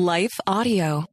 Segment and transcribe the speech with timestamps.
[0.00, 1.04] Life Audio.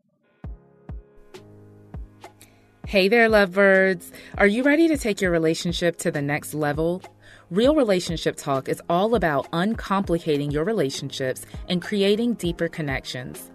[2.87, 4.13] Hey there, lovebirds.
[4.37, 7.03] Are you ready to take your relationship to the next level?
[7.51, 13.51] Real Relationship Talk is all about uncomplicating your relationships and creating deeper connections.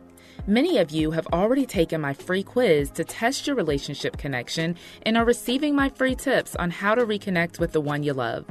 [0.47, 4.77] Many of you have already taken my free quiz to test your relationship connection
[5.07, 8.45] and are receiving my free tips on how to reconnect with the one you love.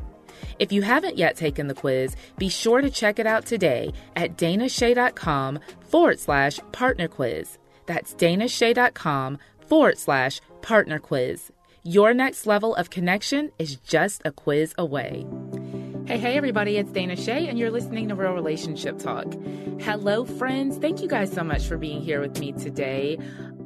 [0.59, 4.37] If you haven't yet taken the quiz, be sure to check it out today at
[4.37, 7.57] danashay.com forward slash partner quiz.
[7.85, 11.51] That's danashay.com forward slash partner quiz.
[11.83, 15.25] Your next level of connection is just a quiz away.
[16.05, 19.33] Hey, hey, everybody, it's Dana Shay, and you're listening to Real Relationship Talk.
[19.79, 20.77] Hello, friends.
[20.77, 23.17] Thank you guys so much for being here with me today.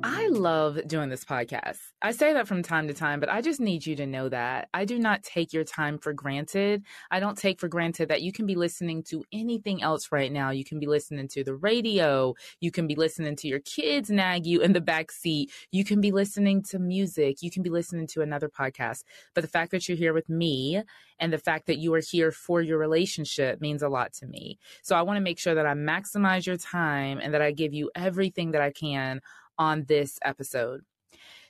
[0.03, 1.79] I love doing this podcast.
[2.01, 4.69] I say that from time to time, but I just need you to know that
[4.73, 6.83] I do not take your time for granted.
[7.11, 10.51] I don't take for granted that you can be listening to anything else right now.
[10.51, 12.35] You can be listening to the radio.
[12.59, 15.51] You can be listening to your kids nag you in the back seat.
[15.71, 17.41] You can be listening to music.
[17.41, 19.03] You can be listening to another podcast.
[19.33, 20.81] But the fact that you're here with me
[21.19, 24.59] and the fact that you are here for your relationship means a lot to me.
[24.83, 27.73] So I want to make sure that I maximize your time and that I give
[27.73, 29.21] you everything that I can
[29.57, 30.81] on this episode.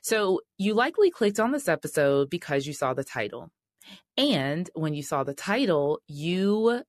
[0.02, 3.50] So, you likely clicked on this episode because you saw the title.
[4.16, 6.82] And when you saw the title, you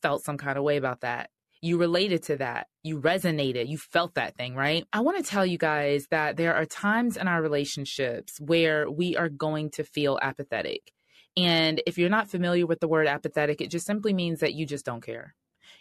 [0.00, 1.30] felt some kind of way about that.
[1.60, 2.66] You related to that.
[2.82, 3.68] You resonated.
[3.68, 4.84] You felt that thing, right?
[4.92, 9.16] I want to tell you guys that there are times in our relationships where we
[9.16, 10.92] are going to feel apathetic.
[11.36, 14.66] And if you're not familiar with the word apathetic, it just simply means that you
[14.66, 15.34] just don't care.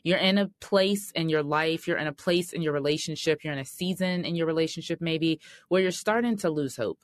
[0.04, 3.54] You're in a place in your life, you're in a place in your relationship, you're
[3.54, 7.00] in a season in your relationship, maybe where you're starting to lose hope.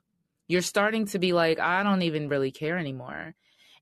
[0.48, 3.36] You're starting to be like, I don't even really care anymore.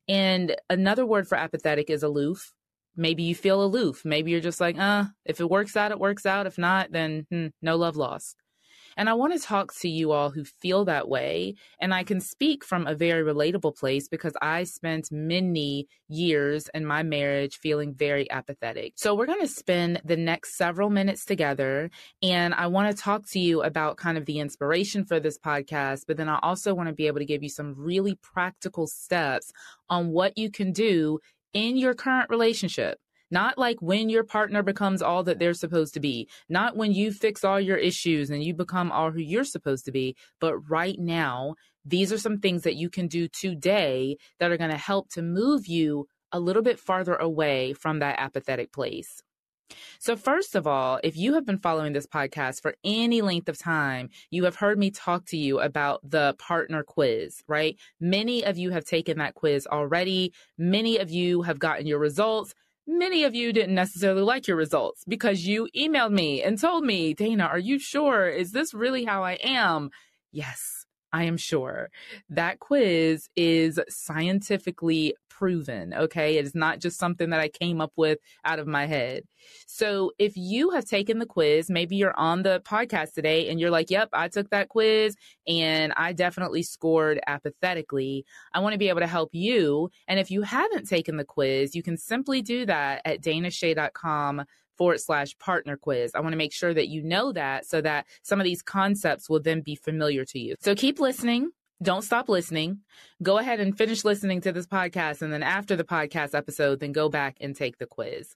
[0.08, 2.54] And another word for apathetic is aloof.
[2.98, 4.04] Maybe you feel aloof.
[4.06, 6.48] Maybe you're just like, uh, if it works out, it works out.
[6.48, 8.38] If not, then hmm, no love lost.
[8.98, 11.56] And I want to talk to you all who feel that way.
[11.80, 16.86] And I can speak from a very relatable place because I spent many years in
[16.86, 18.94] my marriage feeling very apathetic.
[18.96, 21.90] So we're going to spend the next several minutes together.
[22.22, 26.04] And I want to talk to you about kind of the inspiration for this podcast,
[26.08, 29.52] but then I also want to be able to give you some really practical steps
[29.90, 31.20] on what you can do
[31.54, 33.00] in your current relationship
[33.32, 37.12] not like when your partner becomes all that they're supposed to be, not when you
[37.12, 41.00] fix all your issues and you become all who you're supposed to be, but right
[41.00, 45.10] now, these are some things that you can do today that are going to help
[45.10, 49.22] to move you a little bit farther away from that apathetic place.
[50.00, 53.58] So, first of all, if you have been following this podcast for any length of
[53.58, 57.76] time, you have heard me talk to you about the partner quiz, right?
[58.00, 60.34] Many of you have taken that quiz already.
[60.58, 62.54] Many of you have gotten your results.
[62.88, 67.16] Many of you didn't necessarily like your results because you emailed me and told me,
[67.16, 68.30] Dana, are you sure?
[68.30, 69.90] Is this really how I am?
[70.32, 70.85] Yes,
[71.16, 71.92] I am sure.
[72.30, 75.94] That quiz is scientifically proven.
[75.94, 76.38] Okay.
[76.38, 79.24] It is not just something that I came up with out of my head.
[79.66, 83.70] So if you have taken the quiz, maybe you're on the podcast today and you're
[83.70, 85.16] like, yep, I took that quiz
[85.48, 88.26] and I definitely scored apathetically.
[88.54, 89.90] I want to be able to help you.
[90.10, 94.44] And if you haven't taken the quiz, you can simply do that at danashay.com
[94.78, 96.12] forward slash partner quiz.
[96.16, 99.30] I want to make sure that you know that so that some of these concepts
[99.30, 100.56] will then be familiar to you.
[100.60, 101.52] So keep listening.
[101.84, 102.80] Don't stop listening.
[103.22, 105.22] Go ahead and finish listening to this podcast.
[105.22, 108.36] And then after the podcast episode, then go back and take the quiz.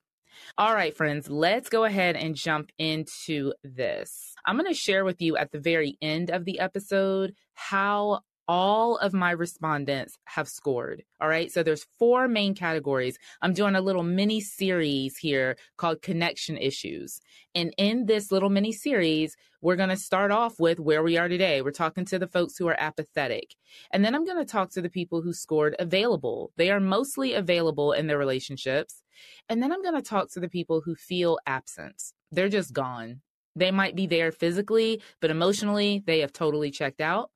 [0.57, 4.35] All right, friends, let's go ahead and jump into this.
[4.45, 8.97] I'm going to share with you at the very end of the episode how all
[8.97, 11.03] of my respondents have scored.
[11.21, 11.51] All right.
[11.51, 13.15] So there's four main categories.
[13.43, 17.21] I'm doing a little mini series here called connection issues.
[17.53, 21.27] And in this little mini series, we're going to start off with where we are
[21.27, 21.61] today.
[21.61, 23.53] We're talking to the folks who are apathetic.
[23.91, 26.51] And then I'm going to talk to the people who scored available.
[26.57, 29.03] They are mostly available in their relationships.
[29.47, 32.01] And then I'm going to talk to the people who feel absent.
[32.31, 33.21] They're just gone.
[33.55, 37.29] They might be there physically, but emotionally, they have totally checked out.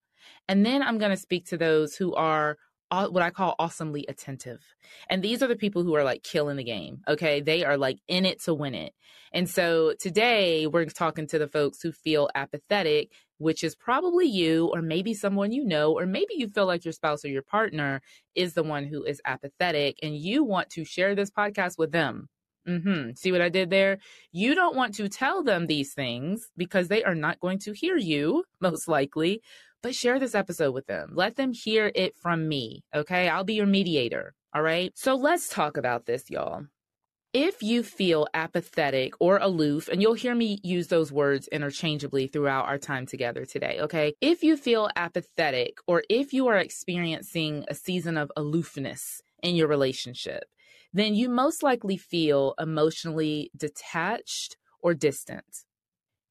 [0.48, 2.58] And then I'm going to speak to those who are
[2.92, 4.62] what I call awesomely attentive.
[5.10, 7.02] And these are the people who are like killing the game.
[7.08, 7.42] Okay.
[7.42, 8.94] They are like in it to win it.
[9.32, 14.70] And so today we're talking to the folks who feel apathetic, which is probably you,
[14.72, 18.02] or maybe someone you know, or maybe you feel like your spouse or your partner
[18.36, 22.30] is the one who is apathetic and you want to share this podcast with them.
[22.68, 23.12] Mm-hmm.
[23.16, 23.98] See what I did there?
[24.32, 27.98] You don't want to tell them these things because they are not going to hear
[27.98, 29.42] you, most likely
[29.84, 31.12] but share this episode with them.
[31.14, 32.84] Let them hear it from me.
[32.96, 33.28] Okay.
[33.28, 34.34] I'll be your mediator.
[34.56, 34.92] All right.
[34.96, 36.66] So let's talk about this, y'all.
[37.34, 42.68] If you feel apathetic or aloof, and you'll hear me use those words interchangeably throughout
[42.68, 44.14] our time together today, okay?
[44.22, 49.68] If you feel apathetic or if you are experiencing a season of aloofness in your
[49.68, 50.44] relationship,
[50.94, 55.66] then you most likely feel emotionally detached or distant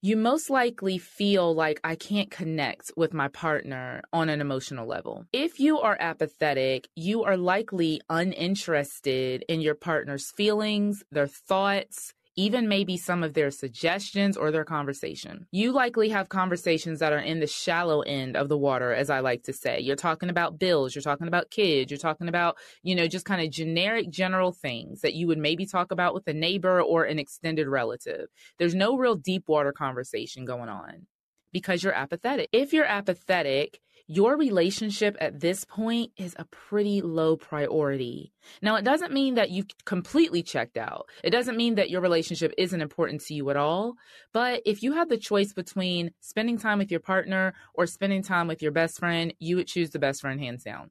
[0.04, 5.26] you most likely feel like I can't connect with my partner on an emotional level.
[5.32, 12.68] If you are apathetic, you are likely uninterested in your partner's feelings, their thoughts, even
[12.68, 15.46] maybe some of their suggestions or their conversation.
[15.50, 19.20] You likely have conversations that are in the shallow end of the water, as I
[19.20, 19.80] like to say.
[19.80, 23.42] You're talking about bills, you're talking about kids, you're talking about, you know, just kind
[23.42, 27.18] of generic, general things that you would maybe talk about with a neighbor or an
[27.18, 28.28] extended relative.
[28.58, 31.06] There's no real deep water conversation going on
[31.52, 32.48] because you're apathetic.
[32.52, 33.78] If you're apathetic,
[34.12, 38.30] your relationship at this point is a pretty low priority.
[38.60, 41.06] Now, it doesn't mean that you've completely checked out.
[41.24, 43.94] It doesn't mean that your relationship isn't important to you at all.
[44.34, 48.48] But if you had the choice between spending time with your partner or spending time
[48.48, 50.90] with your best friend, you would choose the best friend hands down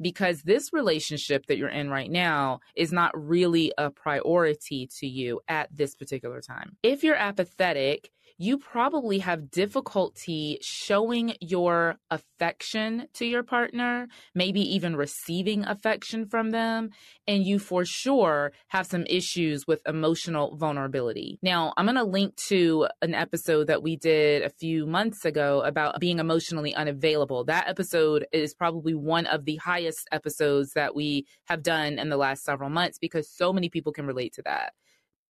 [0.00, 5.40] because this relationship that you're in right now is not really a priority to you
[5.48, 6.76] at this particular time.
[6.82, 14.94] If you're apathetic, you probably have difficulty showing your affection to your partner, maybe even
[14.94, 16.90] receiving affection from them,
[17.26, 21.40] and you for sure have some issues with emotional vulnerability.
[21.42, 25.62] Now, I'm going to link to an episode that we did a few months ago
[25.62, 27.44] about being emotionally unavailable.
[27.44, 32.16] That episode is probably one of the highest episodes that we have done in the
[32.16, 34.74] last several months because so many people can relate to that.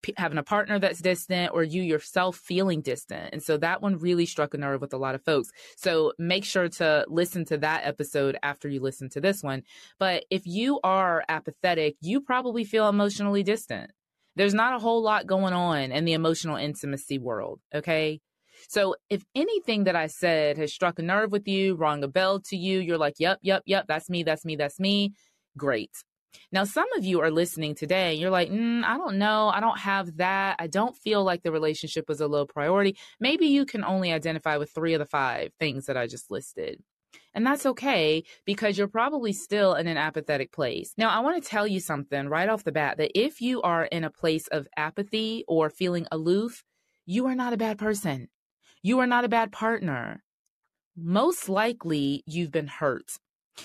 [0.01, 3.29] P- having a partner that's distant or you yourself feeling distant.
[3.33, 5.49] And so that one really struck a nerve with a lot of folks.
[5.75, 9.63] So make sure to listen to that episode after you listen to this one.
[9.99, 13.91] But if you are apathetic, you probably feel emotionally distant.
[14.35, 17.59] There's not a whole lot going on in the emotional intimacy world.
[17.75, 18.21] Okay.
[18.67, 22.39] So if anything that I said has struck a nerve with you, rung a bell
[22.47, 25.13] to you, you're like, yep, yep, yep, that's me, that's me, that's me.
[25.57, 25.91] Great.
[26.51, 29.49] Now, some of you are listening today and you're like, mm, I don't know.
[29.49, 30.55] I don't have that.
[30.59, 32.97] I don't feel like the relationship was a low priority.
[33.19, 36.81] Maybe you can only identify with three of the five things that I just listed.
[37.33, 40.93] And that's okay because you're probably still in an apathetic place.
[40.97, 43.85] Now, I want to tell you something right off the bat that if you are
[43.85, 46.63] in a place of apathy or feeling aloof,
[47.05, 48.29] you are not a bad person.
[48.81, 50.23] You are not a bad partner.
[50.95, 53.17] Most likely you've been hurt.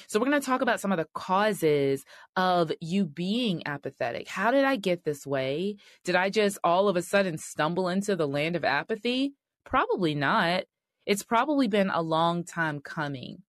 [0.07, 2.05] So we're going to talk about some of the causes
[2.37, 4.29] of you being apathetic.
[4.29, 5.77] How did I get this way?
[6.05, 9.35] Did I just all of a sudden stumble into the land of apathy?
[9.65, 10.65] Probably not.
[11.07, 13.43] It's probably been a long time coming.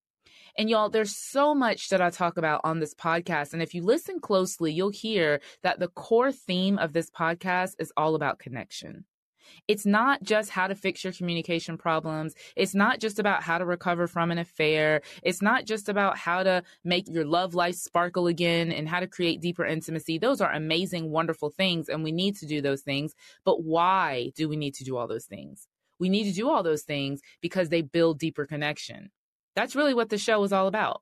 [0.57, 3.51] And y'all, there's so much that I talk about on this podcast.
[3.51, 7.91] And if you listen closely, you'll hear that the core theme of this podcast is
[7.97, 9.05] all about connection.
[9.67, 12.35] It's not just how to fix your communication problems.
[12.55, 15.01] It's not just about how to recover from an affair.
[15.23, 19.07] It's not just about how to make your love life sparkle again and how to
[19.07, 20.17] create deeper intimacy.
[20.17, 23.13] Those are amazing, wonderful things, and we need to do those things.
[23.43, 25.67] But why do we need to do all those things?
[25.99, 29.11] We need to do all those things because they build deeper connection.
[29.55, 31.01] That's really what the show is all about.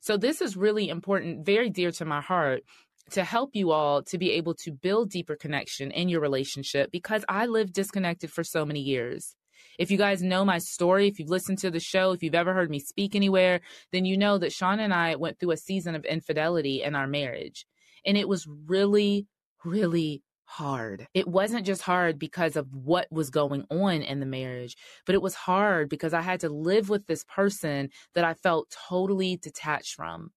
[0.00, 2.62] So this is really important, very dear to my heart
[3.10, 7.24] to help you all to be able to build deeper connection in your relationship because
[7.28, 9.34] I lived disconnected for so many years.
[9.78, 12.52] If you guys know my story, if you've listened to the show, if you've ever
[12.52, 13.60] heard me speak anywhere,
[13.92, 17.06] then you know that Sean and I went through a season of infidelity in our
[17.06, 17.64] marriage.
[18.04, 19.26] And it was really,
[19.64, 21.06] really hard.
[21.14, 25.22] It wasn't just hard because of what was going on in the marriage, but it
[25.22, 29.94] was hard because I had to live with this person that I felt totally detached
[29.94, 30.30] from.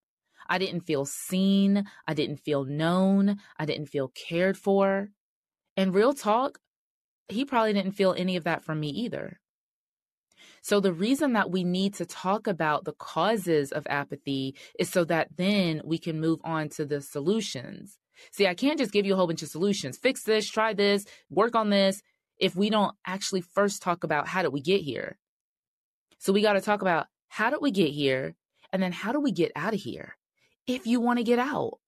[0.51, 1.86] I didn't feel seen.
[2.05, 3.38] I didn't feel known.
[3.58, 5.08] I didn't feel cared for.
[5.77, 6.60] And real talk,
[7.29, 9.39] he probably didn't feel any of that from me either.
[10.62, 15.05] So the reason that we need to talk about the causes of apathy is so
[15.05, 17.98] that then we can move on to the solutions.
[18.31, 19.98] See, I can't just give you a whole bunch of solutions.
[19.98, 22.01] Fix this, try this, work on this
[22.38, 25.17] if we don't actually first talk about how did we get here.
[26.20, 28.36] So we got to talk about how did we get here
[28.74, 30.17] and then how do we get out of here?
[30.68, 31.80] If you want to get out.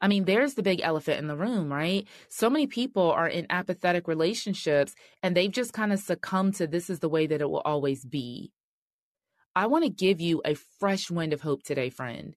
[0.00, 2.06] I mean, there's the big elephant in the room, right?
[2.28, 6.88] So many people are in apathetic relationships and they've just kind of succumbed to this
[6.88, 8.52] is the way that it will always be.
[9.56, 12.36] I want to give you a fresh wind of hope today, friend.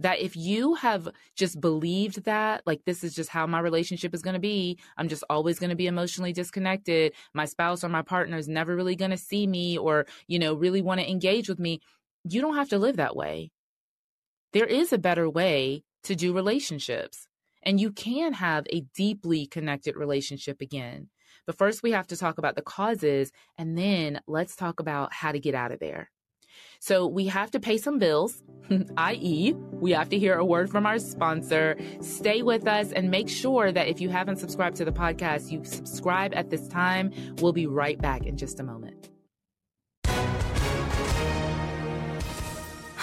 [0.00, 4.22] That if you have just believed that, like, this is just how my relationship is
[4.22, 7.14] going to be, I'm just always going to be emotionally disconnected.
[7.34, 10.54] My spouse or my partner is never really going to see me or, you know,
[10.54, 11.80] really want to engage with me.
[12.28, 13.50] You don't have to live that way
[14.52, 17.26] there is a better way to do relationships.
[17.62, 21.08] And you can have a deeply connected relationship again.
[21.46, 25.32] But first, we have to talk about the causes, and then let's talk about how
[25.32, 26.10] to get out of there.
[26.80, 28.42] So we have to pay some bills,
[28.96, 31.76] i.e., we have to hear a word from our sponsor.
[32.00, 35.64] Stay with us and make sure that if you haven't subscribed to the podcast, you
[35.64, 37.12] subscribe at this time.
[37.40, 38.97] We'll be right back in just a moment.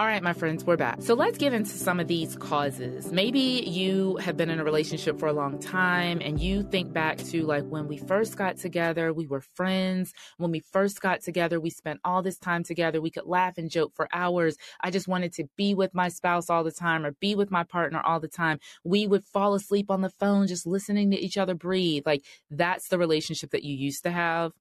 [0.00, 1.02] All right, my friends, we're back.
[1.02, 3.10] So let's get into some of these causes.
[3.10, 7.18] Maybe you have been in a relationship for a long time and you think back
[7.18, 10.14] to like when we first got together, we were friends.
[10.36, 13.00] When we first got together, we spent all this time together.
[13.00, 14.56] We could laugh and joke for hours.
[14.80, 17.64] I just wanted to be with my spouse all the time or be with my
[17.64, 18.60] partner all the time.
[18.84, 22.04] We would fall asleep on the phone just listening to each other breathe.
[22.06, 24.52] Like that's the relationship that you used to have.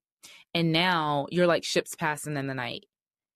[0.56, 2.86] And now you're like ships passing in the night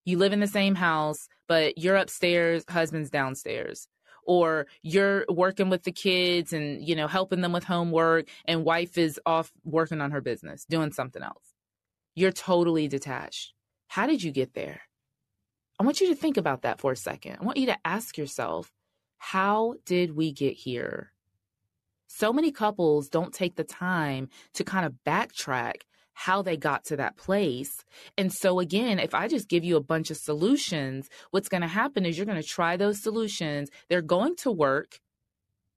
[0.06, 3.88] you live in the same house, but you're upstairs, husband's downstairs.
[4.24, 8.98] Or you're working with the kids and, you know, helping them with homework, and wife
[8.98, 11.56] is off working on her business, doing something else.
[12.14, 13.54] You're totally detached.
[13.88, 14.82] How did you get there?
[15.80, 17.38] I want you to think about that for a second.
[17.42, 18.72] I want you to ask yourself,
[19.18, 21.12] how did we get here?
[22.08, 25.82] So many couples don't take the time to kind of backtrack
[26.26, 27.84] how they got to that place.
[28.16, 31.68] And so, again, if I just give you a bunch of solutions, what's going to
[31.68, 33.72] happen is you're going to try those solutions.
[33.90, 35.00] They're going to work,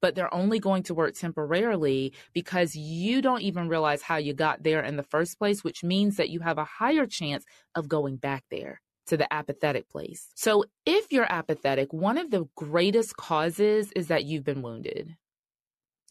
[0.01, 4.61] but they're only going to work temporarily because you don't even realize how you got
[4.61, 8.17] there in the first place, which means that you have a higher chance of going
[8.17, 10.29] back there to the apathetic place.
[10.35, 15.15] So, if you're apathetic, one of the greatest causes is that you've been wounded.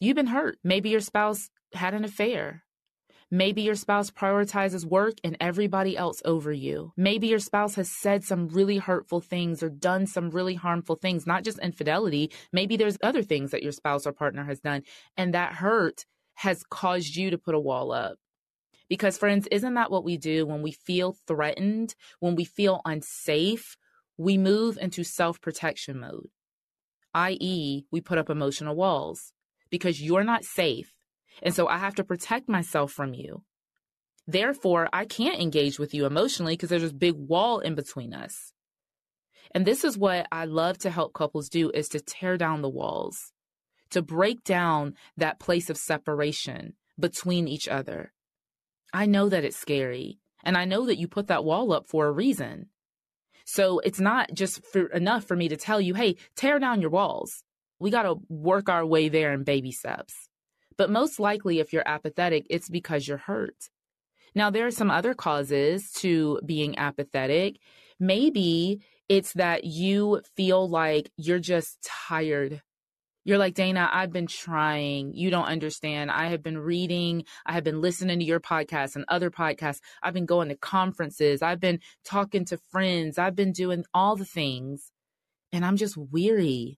[0.01, 0.57] You've been hurt.
[0.61, 2.64] Maybe your spouse had an affair.
[3.31, 6.93] Maybe your spouse prioritizes work and everybody else over you.
[6.95, 11.25] Maybe your spouse has said some really hurtful things or done some really harmful things,
[11.25, 12.31] not just infidelity.
[12.53, 14.83] Maybe there's other things that your spouse or partner has done,
[15.17, 16.05] and that hurt
[16.35, 18.17] has caused you to put a wall up.
[18.89, 23.75] Because, friends, isn't that what we do when we feel threatened, when we feel unsafe?
[24.17, 26.29] We move into self protection mode,
[27.15, 29.33] i.e., we put up emotional walls
[29.71, 30.94] because you're not safe
[31.41, 33.43] and so I have to protect myself from you.
[34.27, 38.53] Therefore, I can't engage with you emotionally because there's this big wall in between us.
[39.53, 42.69] And this is what I love to help couples do is to tear down the
[42.69, 43.31] walls,
[43.91, 48.11] to break down that place of separation between each other.
[48.93, 52.07] I know that it's scary, and I know that you put that wall up for
[52.07, 52.69] a reason.
[53.45, 56.89] So it's not just for, enough for me to tell you, hey, tear down your
[56.89, 57.43] walls.
[57.79, 60.29] We got to work our way there in baby steps.
[60.77, 63.69] But most likely, if you're apathetic, it's because you're hurt.
[64.33, 67.59] Now, there are some other causes to being apathetic.
[67.99, 72.61] Maybe it's that you feel like you're just tired.
[73.23, 75.13] You're like, Dana, I've been trying.
[75.15, 76.11] You don't understand.
[76.11, 77.23] I have been reading.
[77.45, 79.79] I have been listening to your podcast and other podcasts.
[80.03, 81.41] I've been going to conferences.
[81.41, 83.17] I've been talking to friends.
[83.17, 84.91] I've been doing all the things.
[85.51, 86.77] And I'm just weary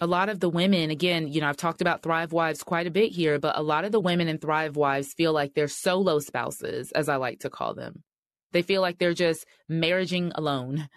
[0.00, 2.90] a lot of the women, again, you know, I've talked about Thrive Wives quite a
[2.90, 6.20] bit here, but a lot of the women in Thrive Wives feel like they're solo
[6.20, 8.04] spouses, as I like to call them.
[8.52, 10.88] They feel like they're just marrying alone.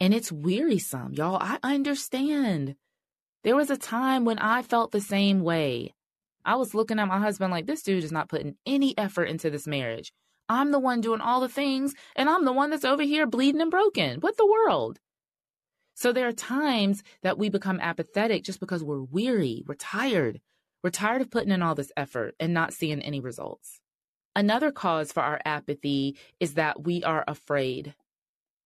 [0.00, 1.38] And it's wearisome, y'all.
[1.40, 2.76] I understand.
[3.42, 5.94] There was a time when I felt the same way.
[6.44, 9.50] I was looking at my husband like, this dude is not putting any effort into
[9.50, 10.12] this marriage.
[10.48, 13.62] I'm the one doing all the things, and I'm the one that's over here bleeding
[13.62, 14.20] and broken.
[14.20, 14.98] What the world?
[15.94, 20.40] So there are times that we become apathetic just because we're weary, we're tired.
[20.82, 23.80] We're tired of putting in all this effort and not seeing any results.
[24.36, 27.94] Another cause for our apathy is that we are afraid.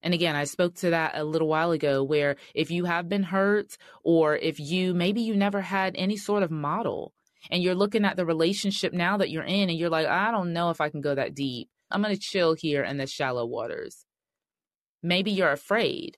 [0.03, 3.25] And again, I spoke to that a little while ago where if you have been
[3.25, 7.13] hurt or if you maybe you never had any sort of model
[7.51, 10.53] and you're looking at the relationship now that you're in and you're like, I don't
[10.53, 11.69] know if I can go that deep.
[11.91, 14.07] I'm going to chill here in the shallow waters.
[15.03, 16.17] Maybe you're afraid.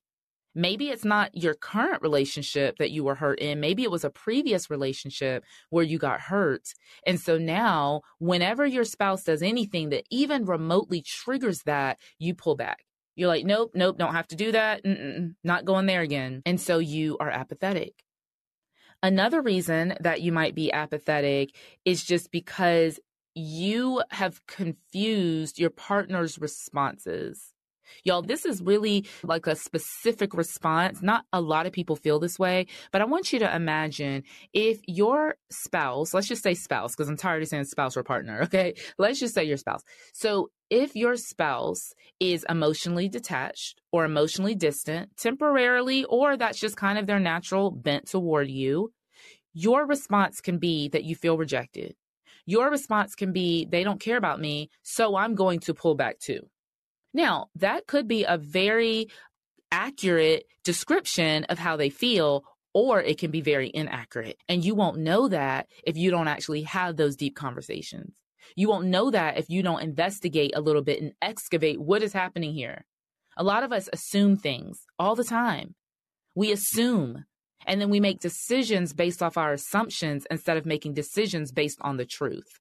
[0.55, 3.61] Maybe it's not your current relationship that you were hurt in.
[3.61, 6.75] Maybe it was a previous relationship where you got hurt.
[7.07, 12.57] And so now, whenever your spouse does anything that even remotely triggers that, you pull
[12.57, 12.85] back.
[13.15, 14.85] You're like, nope, nope, don't have to do that.
[14.85, 16.43] Mm-mm, not going there again.
[16.47, 17.95] And so you are apathetic.
[19.03, 21.55] Another reason that you might be apathetic
[21.85, 22.99] is just because
[23.35, 27.55] you have confused your partner's responses.
[28.05, 31.03] Y'all, this is really like a specific response.
[31.03, 34.81] Not a lot of people feel this way, but I want you to imagine if
[34.87, 38.75] your spouse, let's just say spouse, because I'm tired of saying spouse or partner, okay?
[38.99, 39.83] Let's just say your spouse.
[40.13, 46.99] So if your spouse is emotionally detached or emotionally distant temporarily, or that's just kind
[46.99, 48.93] of their natural bent toward you,
[49.53, 51.97] your response can be that you feel rejected.
[52.47, 56.19] Your response can be, they don't care about me, so I'm going to pull back
[56.19, 56.49] too.
[57.13, 59.09] Now, that could be a very
[59.73, 64.37] accurate description of how they feel, or it can be very inaccurate.
[64.49, 68.15] And you won't know that if you don't actually have those deep conversations.
[68.57, 72.13] You won't know that if you don't investigate a little bit and excavate what is
[72.13, 72.85] happening here.
[73.37, 75.75] A lot of us assume things all the time.
[76.35, 77.25] We assume
[77.67, 81.97] and then we make decisions based off our assumptions instead of making decisions based on
[81.97, 82.59] the truth.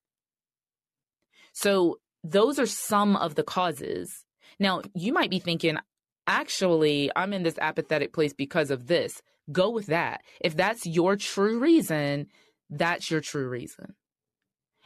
[1.52, 4.24] So those are some of the causes.
[4.60, 5.78] Now you might be thinking,
[6.26, 9.20] actually, I'm in this apathetic place because of this.
[9.50, 10.20] Go with that.
[10.40, 12.26] If that's your true reason,
[12.68, 13.96] that's your true reason.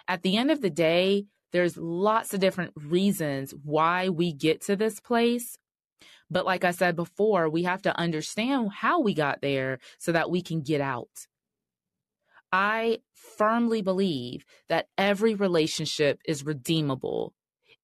[0.08, 4.76] At the end of the day, there's lots of different reasons why we get to
[4.76, 5.58] this place.
[6.30, 10.30] But like I said before, we have to understand how we got there so that
[10.30, 11.26] we can get out.
[12.50, 17.34] I firmly believe that every relationship is redeemable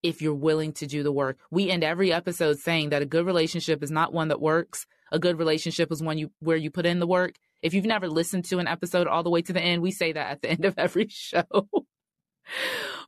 [0.02, 1.38] if you're willing to do the work.
[1.50, 4.86] We end every episode saying that a good relationship is not one that works.
[5.12, 7.34] A good relationship is one you where you put in the work.
[7.62, 10.12] If you've never listened to an episode all the way to the end, we say
[10.12, 11.68] that at the end of every show.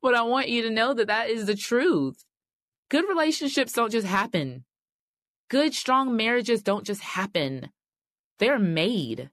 [0.03, 2.25] but I want you to know that that is the truth.
[2.91, 4.65] Good relationships don't just happen.
[5.49, 7.71] Good, strong marriages don't just happen.
[8.39, 9.31] They're made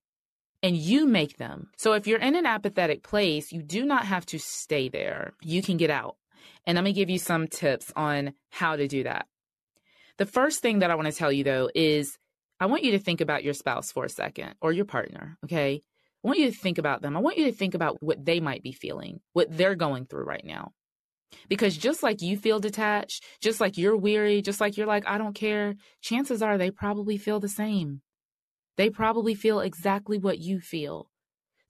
[0.62, 1.70] and you make them.
[1.78, 5.34] So if you're in an apathetic place, you do not have to stay there.
[5.42, 6.18] You can get out.
[6.66, 9.28] And I'm going to give you some tips on how to do that.
[10.18, 12.18] The first thing that I want to tell you though is
[12.60, 15.38] I want you to think about your spouse for a second or your partner.
[15.46, 15.82] Okay.
[16.24, 17.16] I want you to think about them.
[17.16, 20.26] I want you to think about what they might be feeling, what they're going through
[20.26, 20.74] right now.
[21.48, 25.18] Because just like you feel detached, just like you're weary, just like you're like, I
[25.18, 28.02] don't care, chances are they probably feel the same.
[28.76, 31.10] They probably feel exactly what you feel.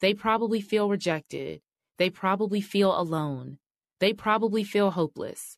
[0.01, 1.61] They probably feel rejected.
[1.97, 3.59] They probably feel alone.
[3.99, 5.57] They probably feel hopeless.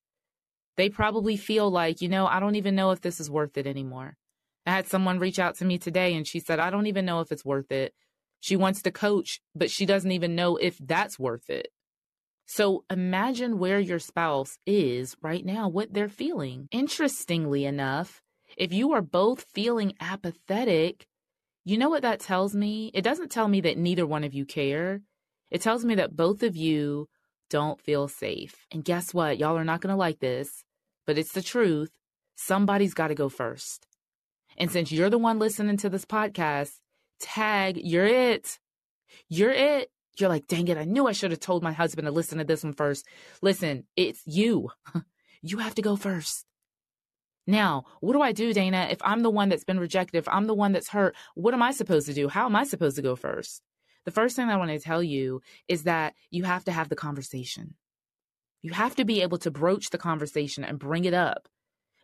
[0.78, 3.68] They probably feel like, you know, I don't even know if this is worth it
[3.68, 4.18] anymore.
[4.66, 7.20] I had someone reach out to me today and she said, I don't even know
[7.20, 7.94] if it's worth it.
[8.40, 11.68] She wants to coach, but she doesn't even know if that's worth it.
[12.46, 16.68] So imagine where your spouse is right now, what they're feeling.
[16.72, 18.22] Interestingly enough,
[18.58, 21.08] if you are both feeling apathetic,
[21.64, 22.92] you know what that tells me?
[22.94, 25.02] It doesn't tell me that neither one of you care.
[25.50, 27.08] It tells me that both of you
[27.52, 28.66] don't feel safe.
[28.72, 29.38] And guess what?
[29.38, 30.64] Y'all are not going to like this,
[31.06, 31.92] but it's the truth.
[32.36, 33.86] Somebody's got to go first.
[34.58, 36.80] And since you're the one listening to this podcast,
[37.20, 38.58] tag, you're it.
[39.28, 39.92] You're it.
[40.18, 42.44] You're like, dang it, I knew I should have told my husband to listen to
[42.44, 43.06] this one first.
[43.42, 44.70] Listen, it's you.
[45.42, 46.46] you have to go first.
[47.48, 48.88] Now, what do I do, Dana?
[48.92, 51.62] If I'm the one that's been rejected, if I'm the one that's hurt, what am
[51.62, 52.28] I supposed to do?
[52.28, 53.62] How am I supposed to go first?
[54.06, 56.96] The first thing I want to tell you is that you have to have the
[56.96, 57.76] conversation.
[58.62, 61.48] You have to be able to broach the conversation and bring it up.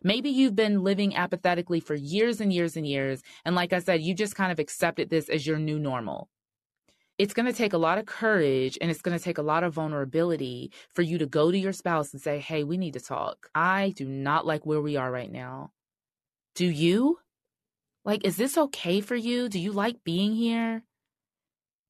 [0.02, 3.22] Maybe you've been living apathetically for years and years and years.
[3.44, 6.28] And like I said, you just kind of accepted this as your new normal.
[7.16, 9.64] It's going to take a lot of courage and it's going to take a lot
[9.64, 13.00] of vulnerability for you to go to your spouse and say, Hey, we need to
[13.00, 13.48] talk.
[13.56, 15.72] I do not like where we are right now.
[16.54, 17.18] Do you?
[18.04, 19.48] Like, is this okay for you?
[19.48, 20.84] Do you like being here?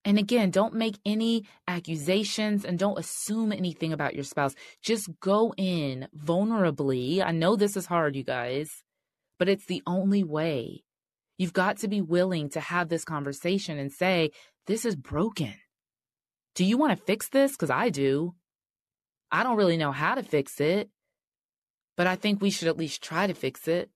[0.09, 4.55] And again, don't make any accusations and don't assume anything about your spouse.
[4.83, 7.23] Just go in vulnerably.
[7.23, 8.71] I know this is hard, you guys,
[9.39, 10.83] but it's the only way.
[11.37, 14.31] You've got to be willing to have this conversation and say,
[14.67, 15.53] this is broken.
[16.55, 17.53] Do you want to fix this?
[17.53, 18.35] Because I do.
[19.31, 20.89] I don't really know how to fix it,
[21.99, 23.91] but I think we should at least try to fix it.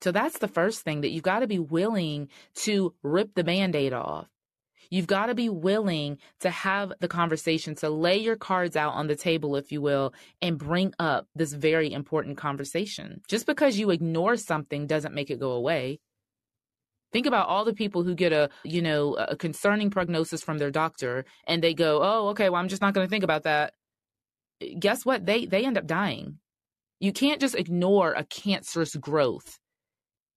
[0.00, 2.30] So that's the first thing that you've got to be willing
[2.64, 4.26] to rip the band aid off.
[4.92, 9.06] You've got to be willing to have the conversation, to lay your cards out on
[9.06, 13.22] the table, if you will, and bring up this very important conversation.
[13.26, 15.98] Just because you ignore something doesn't make it go away.
[17.10, 20.70] Think about all the people who get a, you know, a concerning prognosis from their
[20.70, 23.72] doctor and they go, "Oh, okay, well I'm just not going to think about that."
[24.78, 25.24] Guess what?
[25.24, 26.36] They they end up dying.
[27.00, 29.58] You can't just ignore a cancerous growth.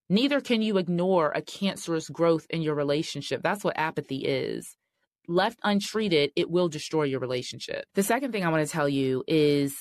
[0.09, 3.41] Neither can you ignore a cancerous growth in your relationship.
[3.41, 4.75] That's what apathy is.
[5.27, 7.85] Left untreated, it will destroy your relationship.
[7.95, 9.75] The second thing I want to tell you is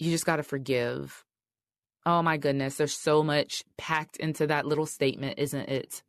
[0.00, 1.24] you just got to forgive.
[2.04, 6.02] Oh my goodness, there's so much packed into that little statement, isn't it?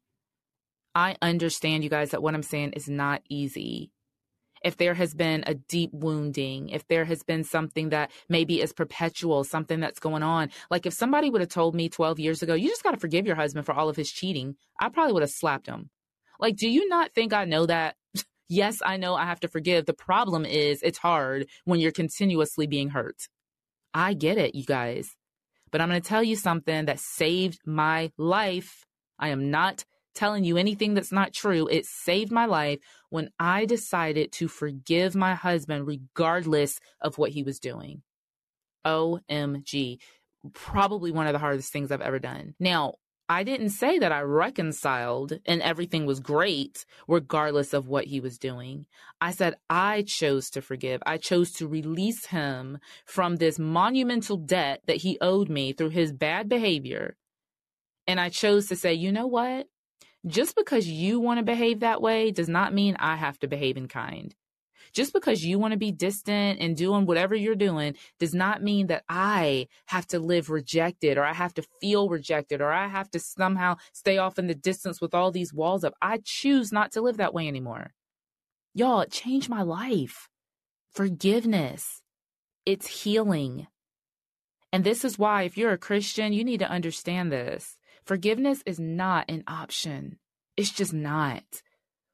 [0.95, 3.91] I understand, you guys, that what I'm saying is not easy.
[4.63, 8.73] If there has been a deep wounding, if there has been something that maybe is
[8.73, 10.49] perpetual, something that's going on.
[10.71, 13.25] Like if somebody would have told me 12 years ago, you just got to forgive
[13.25, 15.89] your husband for all of his cheating, I probably would have slapped him.
[16.39, 17.95] Like, do you not think I know that?
[18.49, 19.85] yes, I know I have to forgive.
[19.85, 23.27] The problem is it's hard when you're continuously being hurt.
[23.93, 25.15] I get it, you guys.
[25.71, 28.85] But I'm going to tell you something that saved my life.
[29.19, 31.67] I am not telling you anything that's not true.
[31.67, 37.43] It saved my life when I decided to forgive my husband regardless of what he
[37.43, 38.01] was doing.
[38.85, 39.99] OMG.
[40.53, 42.53] Probably one of the hardest things I've ever done.
[42.59, 42.95] Now,
[43.29, 48.37] I didn't say that I reconciled and everything was great regardless of what he was
[48.37, 48.85] doing.
[49.21, 51.01] I said I chose to forgive.
[51.05, 56.11] I chose to release him from this monumental debt that he owed me through his
[56.11, 57.15] bad behavior.
[58.05, 59.67] And I chose to say, you know what?
[60.25, 63.75] Just because you want to behave that way does not mean I have to behave
[63.75, 64.33] in kind.
[64.93, 68.87] Just because you want to be distant and doing whatever you're doing does not mean
[68.87, 73.09] that I have to live rejected or I have to feel rejected or I have
[73.11, 75.95] to somehow stay off in the distance with all these walls up.
[76.01, 77.93] I choose not to live that way anymore.
[78.75, 80.29] Y'all, it changed my life.
[80.91, 82.01] Forgiveness.
[82.65, 83.67] It's healing.
[84.71, 87.77] And this is why, if you're a Christian, you need to understand this.
[88.05, 90.17] Forgiveness is not an option.
[90.57, 91.43] It's just not.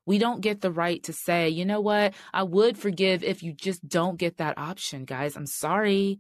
[0.05, 2.13] We don't get the right to say, you know what?
[2.33, 5.35] I would forgive if you just don't get that option, guys.
[5.35, 6.19] I'm sorry.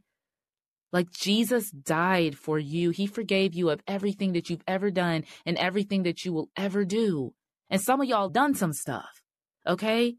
[0.91, 2.89] Like Jesus died for you.
[2.89, 6.85] He forgave you of everything that you've ever done and everything that you will ever
[6.85, 7.33] do.
[7.69, 9.21] And some of y'all done some stuff.
[9.67, 10.15] Okay.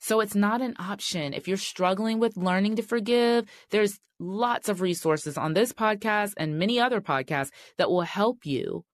[0.00, 1.34] So it's not an option.
[1.34, 6.58] If you're struggling with learning to forgive, there's lots of resources on this podcast and
[6.58, 8.84] many other podcasts that will help you.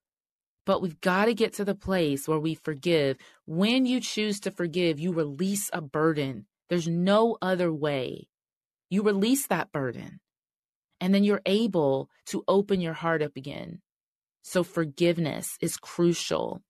[0.64, 3.18] But we've got to get to the place where we forgive.
[3.46, 6.46] When you choose to forgive, you release a burden.
[6.68, 8.26] There's no other way.
[8.90, 10.20] You release that burden
[11.00, 13.80] and then you're able to open your heart up again.
[14.42, 16.62] So forgiveness is crucial.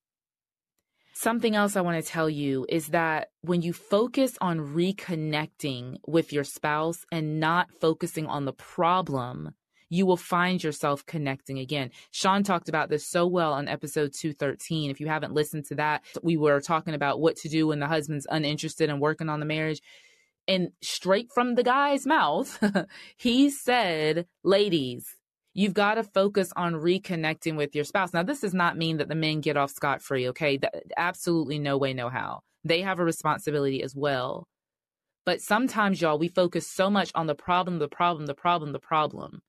[1.18, 6.30] Something else I want to tell you is that when you focus on reconnecting with
[6.30, 9.54] your spouse and not focusing on the problem,
[9.88, 11.90] you will find yourself connecting again.
[12.10, 14.90] Sean talked about this so well on episode 213.
[14.90, 17.88] If you haven't listened to that, we were talking about what to do when the
[17.88, 19.80] husband's uninterested in working on the marriage.
[20.46, 22.62] And straight from the guy's mouth,
[23.16, 25.16] he said, ladies,
[25.58, 28.12] You've got to focus on reconnecting with your spouse.
[28.12, 30.58] Now, this does not mean that the men get off scot free, okay?
[30.98, 32.40] absolutely no way, no how.
[32.62, 34.46] They have a responsibility as well.
[35.24, 38.78] But sometimes, y'all, we focus so much on the problem, the problem, the problem, the
[38.78, 39.40] problem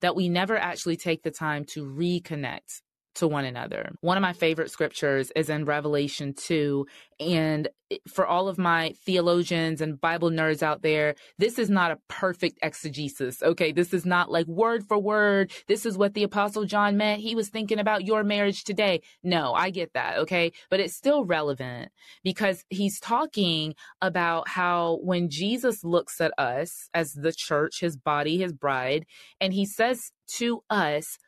[0.00, 2.80] that we never actually take the time to reconnect
[3.16, 3.92] to one another.
[4.00, 6.86] One of my favorite scriptures is in Revelation 2.
[7.20, 7.68] And
[8.08, 12.58] for all of my theologians and Bible nerds out there, this is not a perfect
[12.62, 13.42] exegesis.
[13.42, 13.72] Okay.
[13.72, 15.52] This is not like word for word.
[15.68, 17.20] This is what the apostle John meant.
[17.20, 19.00] He was thinking about your marriage today.
[19.22, 20.18] No, I get that.
[20.18, 20.52] Okay.
[20.70, 21.92] But it's still relevant
[22.24, 28.38] because he's talking about how when Jesus looks at us as the church, his body,
[28.38, 29.06] his bride,
[29.40, 31.18] and he says to us,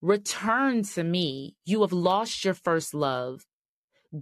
[0.00, 1.56] Return to me.
[1.64, 3.44] You have lost your first love.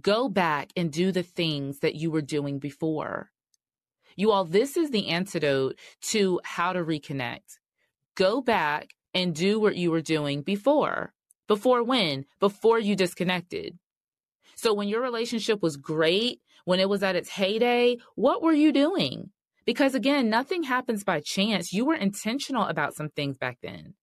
[0.01, 3.29] Go back and do the things that you were doing before.
[4.15, 5.77] You all, this is the antidote
[6.09, 7.59] to how to reconnect.
[8.15, 11.13] Go back and do what you were doing before.
[11.47, 12.25] Before when?
[12.39, 13.77] Before you disconnected.
[14.55, 18.71] So when your relationship was great, when it was at its heyday, what were you
[18.71, 19.29] doing?
[19.65, 21.71] Because again, nothing happens by chance.
[21.71, 23.93] You were intentional about some things back then.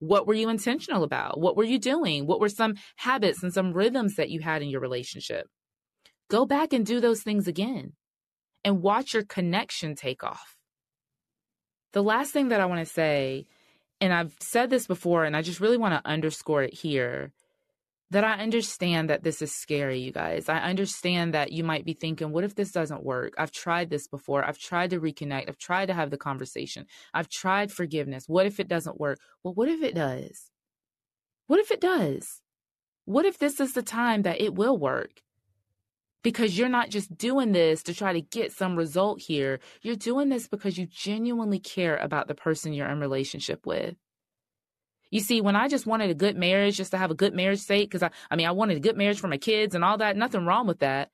[0.00, 1.38] What were you intentional about?
[1.38, 2.26] What were you doing?
[2.26, 5.46] What were some habits and some rhythms that you had in your relationship?
[6.28, 7.92] Go back and do those things again
[8.64, 10.56] and watch your connection take off.
[11.92, 13.46] The last thing that I want to say,
[14.00, 17.32] and I've said this before, and I just really want to underscore it here.
[18.10, 20.48] That I understand that this is scary, you guys.
[20.48, 23.34] I understand that you might be thinking, what if this doesn't work?
[23.38, 24.44] I've tried this before.
[24.44, 25.48] I've tried to reconnect.
[25.48, 26.86] I've tried to have the conversation.
[27.14, 28.24] I've tried forgiveness.
[28.26, 29.18] What if it doesn't work?
[29.44, 30.50] Well, what if it does?
[31.46, 32.40] What if it does?
[33.04, 35.22] What if this is the time that it will work?
[36.22, 39.60] Because you're not just doing this to try to get some result here.
[39.82, 43.94] You're doing this because you genuinely care about the person you're in relationship with.
[45.10, 47.60] You see, when I just wanted a good marriage, just to have a good marriage
[47.60, 49.98] sake, because I, I mean, I wanted a good marriage for my kids and all
[49.98, 51.10] that, nothing wrong with that.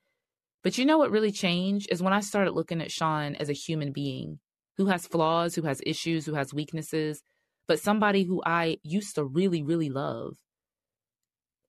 [0.63, 3.53] But you know what really changed is when I started looking at Sean as a
[3.53, 4.39] human being
[4.77, 7.23] who has flaws, who has issues, who has weaknesses,
[7.67, 10.37] but somebody who I used to really, really love.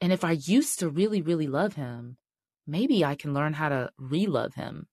[0.00, 2.18] And if I used to really, really love him,
[2.66, 4.86] maybe I can learn how to re love him.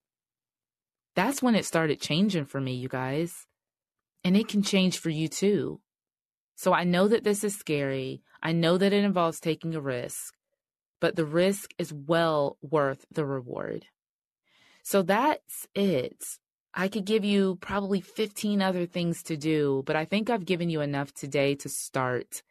[1.15, 3.45] That's when it started changing for me, you guys.
[4.23, 5.81] And it can change for you too.
[6.55, 8.21] So I know that this is scary.
[8.41, 10.33] I know that it involves taking a risk,
[10.99, 13.87] but the risk is well worth the reward.
[14.83, 16.23] So that's it.
[16.73, 20.69] I could give you probably 15 other things to do, but I think I've given
[20.69, 22.43] you enough today to start.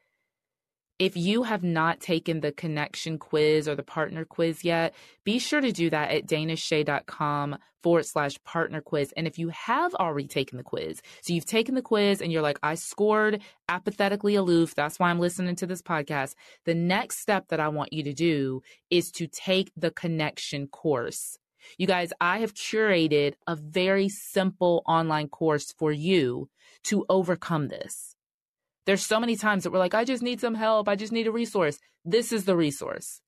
[1.05, 5.61] If you have not taken the connection quiz or the partner quiz yet, be sure
[5.61, 9.12] to do that at danashay.com forward slash partner quiz.
[9.14, 12.40] And if you have already taken the quiz, so you've taken the quiz and you're
[12.40, 14.75] like, I scored apathetically aloof.
[14.75, 16.37] That's why I'm listening to this podcast.
[16.64, 21.38] The next step that I want you to do is to take the connection course.
[21.77, 26.49] You guys, I have curated a very simple online course for you
[26.85, 28.13] to overcome this.
[28.87, 30.88] There's so many times that we're like, I just need some help.
[30.88, 31.79] I just need a resource.
[32.05, 33.20] This is the resource.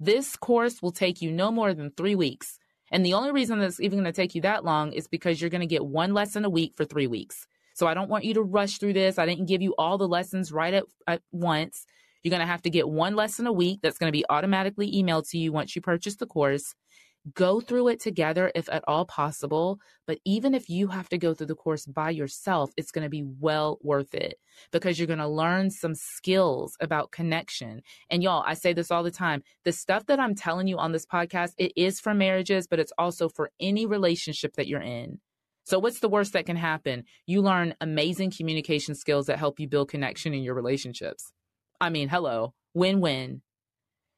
[0.00, 2.58] This course will take you no more than three weeks.
[2.90, 5.50] And the only reason that's even going to take you that long is because you're
[5.50, 7.46] going to get one lesson a week for three weeks.
[7.74, 9.18] So I don't want you to rush through this.
[9.18, 11.86] I didn't give you all the lessons right at, at once.
[12.22, 14.92] You're going to have to get one lesson a week that's going to be automatically
[14.92, 16.74] emailed to you once you purchase the course.
[17.34, 19.78] Go through it together if at all possible.
[20.06, 23.08] But even if you have to go through the course by yourself, it's going to
[23.08, 24.40] be well worth it
[24.72, 27.82] because you're going to learn some skills about connection.
[28.10, 29.44] And y'all, I say this all the time.
[29.64, 32.92] The stuff that I'm telling you on this podcast, it is for marriages, but it's
[32.98, 35.20] also for any relationship that you're in.
[35.64, 37.04] So what's the worst that can happen?
[37.24, 41.30] You learn amazing communication skills that help you build connection in your relationships.
[41.80, 43.42] I mean, hello, win-win.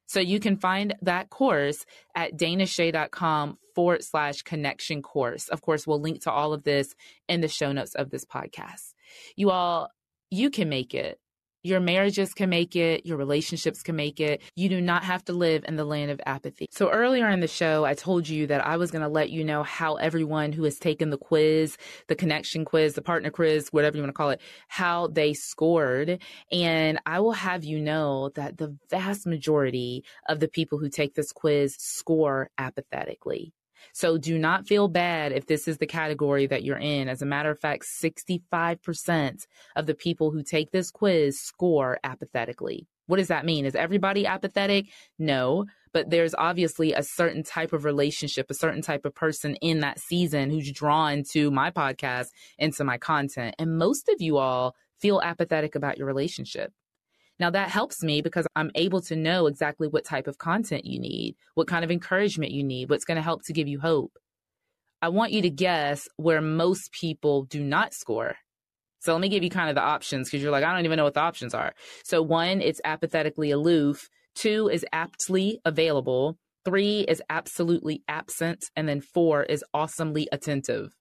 [0.06, 5.48] So you can find that course at danashay.com forward slash connection course.
[5.48, 6.94] Of course, we'll link to all of this
[7.28, 8.94] in the show notes of this podcast.
[9.36, 9.90] You all,
[10.30, 11.18] you can make it.
[11.64, 13.06] Your marriages can make it.
[13.06, 14.42] Your relationships can make it.
[14.54, 16.66] You do not have to live in the land of apathy.
[16.70, 19.42] So earlier in the show, I told you that I was going to let you
[19.42, 23.96] know how everyone who has taken the quiz, the connection quiz, the partner quiz, whatever
[23.96, 26.20] you want to call it, how they scored.
[26.52, 31.14] And I will have you know that the vast majority of the people who take
[31.14, 33.54] this quiz score apathetically.
[33.92, 37.08] So do not feel bad if this is the category that you're in.
[37.08, 42.86] As a matter of fact, 65% of the people who take this quiz score apathetically.
[43.06, 43.66] What does that mean?
[43.66, 44.86] Is everybody apathetic?
[45.18, 49.80] No, but there's obviously a certain type of relationship, a certain type of person in
[49.80, 53.54] that season who's drawn to my podcast and to my content.
[53.58, 56.72] And most of you all feel apathetic about your relationship.
[57.38, 61.00] Now that helps me because I'm able to know exactly what type of content you
[61.00, 64.12] need, what kind of encouragement you need, what's going to help to give you hope.
[65.02, 68.36] I want you to guess where most people do not score.
[69.00, 70.96] So let me give you kind of the options because you're like, I don't even
[70.96, 71.74] know what the options are.
[72.04, 74.08] So one, it's apathetically aloof.
[74.34, 76.38] Two is aptly available.
[76.64, 78.64] Three is absolutely absent.
[78.76, 80.94] And then four is awesomely attentive.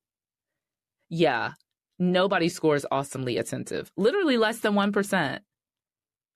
[1.07, 1.53] Yeah,
[1.97, 3.89] nobody scores awesomely attentive.
[3.95, 5.39] Literally less than 1%.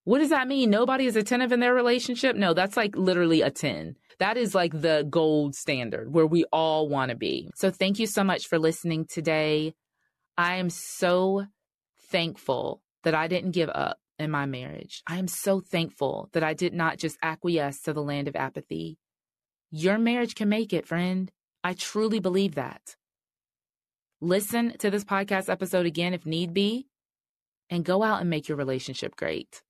[0.08, 0.70] What does that mean?
[0.70, 2.38] Nobody is attentive in their relationship?
[2.38, 3.98] No, that's like literally a 10.
[4.20, 7.50] That is like the gold standard where we all want to be.
[7.56, 9.74] So thank you so much for listening today.
[10.38, 11.48] I am so
[12.10, 15.04] thankful that I didn't give up in my marriage.
[15.06, 19.00] I am so thankful that I did not just acquiesce to the land of apathy.
[19.72, 21.30] Your marriage can make it, friend.
[21.66, 22.96] I truly believe that.
[24.22, 26.88] Listen to this podcast episode again if need be,
[27.70, 29.64] and go out and make your relationship great.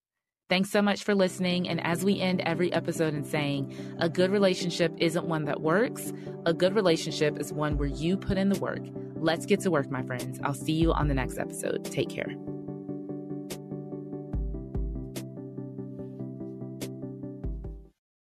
[0.49, 1.67] Thanks so much for listening.
[1.67, 6.13] And as we end every episode in saying, a good relationship isn't one that works.
[6.45, 8.81] A good relationship is one where you put in the work.
[9.15, 10.39] Let's get to work, my friends.
[10.43, 11.83] I'll see you on the next episode.
[11.83, 12.33] Take care.